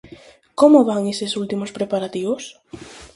Como 0.59 0.79
van 0.89 1.03
eses 1.13 1.31
últimos 1.41 1.73
preparativos? 1.77 2.43